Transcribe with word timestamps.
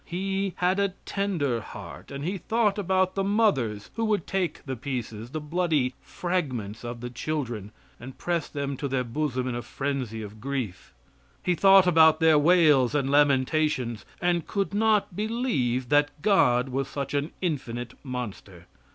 He 0.03 0.53
had 0.55 0.79
a 0.79 0.95
tender 1.05 1.61
heart, 1.61 2.09
and 2.09 2.23
he 2.23 2.39
thought 2.39 2.79
about 2.79 3.13
the 3.13 3.23
mothers 3.23 3.91
who 3.93 4.03
would 4.05 4.25
take 4.25 4.65
the 4.65 4.75
pieces, 4.75 5.29
the 5.29 5.39
bloody 5.39 5.93
fragments 6.01 6.83
of 6.83 7.01
the 7.01 7.09
children, 7.11 7.71
and 7.99 8.17
press 8.17 8.47
them 8.49 8.75
to 8.77 8.87
their 8.87 9.03
bosom 9.03 9.47
in 9.47 9.53
a 9.53 9.61
frenzy 9.61 10.23
of 10.23 10.41
grief; 10.41 10.95
he 11.43 11.53
thought 11.53 11.85
about 11.85 12.19
their 12.19 12.39
wails 12.39 12.95
and 12.95 13.11
lamentations, 13.11 14.03
and 14.19 14.47
could 14.47 14.73
not 14.73 15.15
believe 15.15 15.89
that 15.89 16.19
God 16.23 16.69
was 16.69 16.87
such 16.87 17.13
an 17.13 17.31
infinite 17.39 17.93
monster. 18.03 18.65